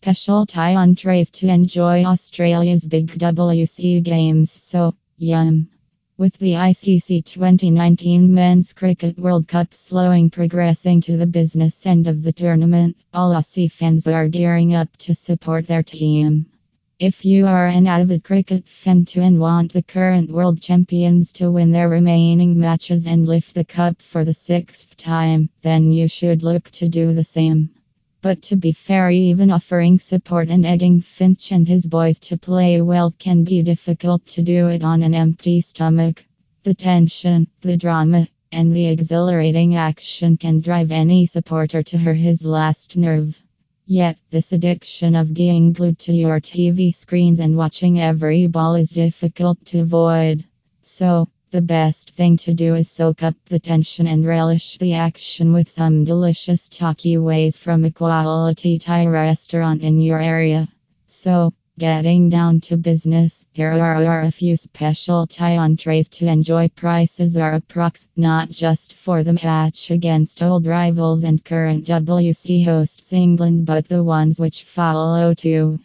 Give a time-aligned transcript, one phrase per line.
[0.00, 4.52] special Thai entrees to enjoy Australia's big WC games.
[4.52, 5.70] So, yum.
[6.16, 12.22] With the ICC 2019 Men's Cricket World Cup slowing progressing to the business end of
[12.22, 16.46] the tournament, all Aussie fans are gearing up to support their team.
[17.00, 21.50] If you are an avid cricket fan too and want the current world champions to
[21.50, 26.44] win their remaining matches and lift the cup for the sixth time, then you should
[26.44, 27.70] look to do the same.
[28.20, 32.82] But to be fair, even offering support and egging Finch and his boys to play
[32.82, 36.26] well can be difficult to do it on an empty stomach.
[36.64, 42.44] The tension, the drama, and the exhilarating action can drive any supporter to her his
[42.44, 43.40] last nerve.
[43.86, 48.90] Yet, this addiction of being glued to your TV screens and watching every ball is
[48.90, 50.44] difficult to avoid.
[50.82, 55.52] So, the best thing to do is soak up the tension and relish the action
[55.52, 60.68] with some delicious takeaways from a quality Thai restaurant in your area.
[61.06, 66.68] So, getting down to business, here are a few special Thai entrees to enjoy.
[66.68, 73.12] Prices are approx, not just for the match against old rivals and current WC hosts
[73.14, 75.78] England, but the ones which follow too.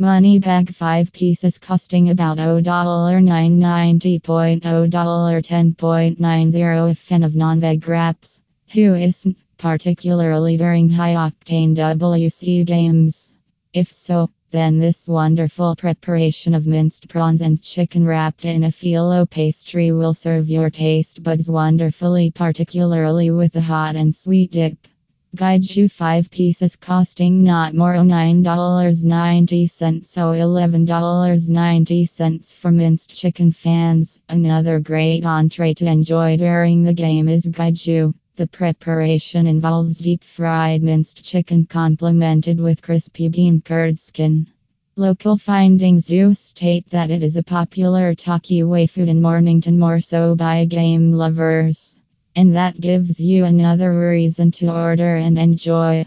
[0.00, 8.40] Money bag 5 pieces costing about $9.90.0 $10.90 if fan of non-veg wraps.
[8.72, 13.34] Who isn't, particularly during high-octane WC games?
[13.74, 19.28] If so, then this wonderful preparation of minced prawns and chicken wrapped in a phyllo
[19.28, 24.78] pastry will serve your taste buds wonderfully, particularly with a hot and sweet dip.
[25.36, 34.18] Gaiju 5 pieces costing not more $9.90 so $11.90 for minced chicken fans.
[34.28, 38.12] Another great entree to enjoy during the game is Gaiju.
[38.34, 44.48] The preparation involves deep fried minced chicken complemented with crispy bean curd skin.
[44.96, 50.34] Local findings do state that it is a popular takeaway food in Mornington more so
[50.34, 51.99] by game lovers.
[52.40, 56.06] And that gives you another reason to order and enjoy.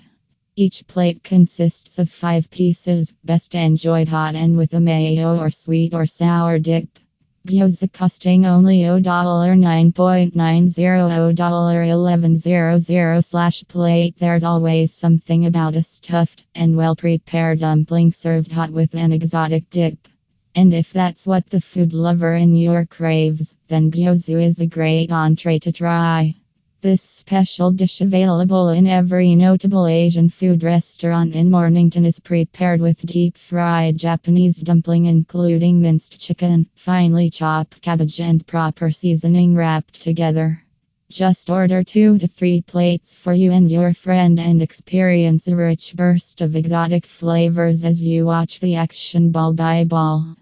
[0.55, 5.94] Each plate consists of five pieces, best enjoyed hot and with a mayo or sweet
[5.94, 6.97] or sour dip.
[7.45, 14.15] Gyoza costing only $9.90 $1100 slash plate.
[14.17, 19.69] There's always something about a stuffed and well prepared dumpling served hot with an exotic
[19.69, 20.07] dip.
[20.56, 25.12] And if that's what the food lover in you craves, then gyoza is a great
[25.12, 26.36] entree to try.
[26.81, 33.03] This special dish available in every notable Asian food restaurant in Mornington is prepared with
[33.03, 40.62] deep fried Japanese dumpling including minced chicken, finely chopped cabbage and proper seasoning wrapped together.
[41.09, 45.96] Just order 2 to 3 plates for you and your friend and experience a rich
[45.96, 50.36] burst of exotic flavors as you watch the action ball by ball.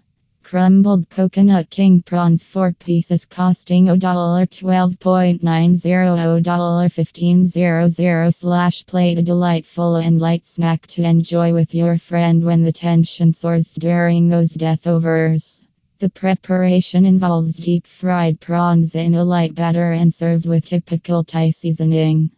[0.52, 10.44] Crumbled coconut king prawns 4 pieces costing $12.90 $15.00 slash plate a delightful and light
[10.44, 15.64] snack to enjoy with your friend when the tension soars during those death overs.
[16.00, 21.48] The preparation involves deep fried prawns in a light batter and served with typical Thai
[21.48, 22.28] seasoning.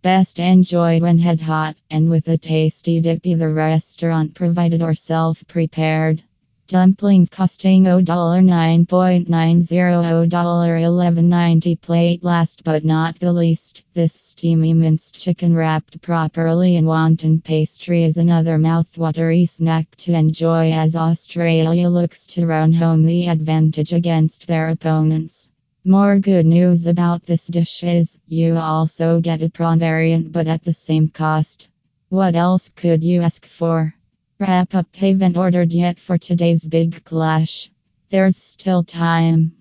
[0.00, 5.44] Best enjoyed when head hot and with a tasty dip either restaurant provided or self
[5.48, 6.22] prepared.
[6.66, 12.24] Dumplings costing $9.90 $11.90 plate.
[12.24, 18.16] Last but not the least, this steamy minced chicken wrapped properly in wonton pastry is
[18.16, 24.70] another mouthwatery snack to enjoy as Australia looks to run home the advantage against their
[24.70, 25.50] opponents.
[25.84, 30.64] More good news about this dish is you also get a prawn variant but at
[30.64, 31.68] the same cost.
[32.08, 33.94] What else could you ask for?
[34.40, 37.70] Wrap up haven't ordered yet for today's big clash.
[38.10, 39.52] There's still time.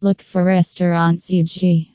[0.00, 1.90] Look for restaurant CG.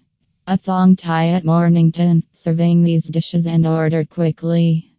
[0.47, 4.91] U Thong Thai at Mornington, serving these dishes and order quickly.